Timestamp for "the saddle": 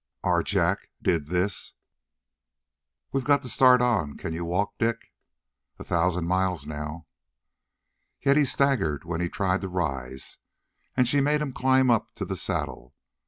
12.25-12.95